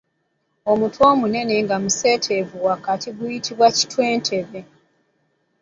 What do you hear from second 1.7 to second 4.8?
museeteevu wakati guyitibwa kitwe tebe.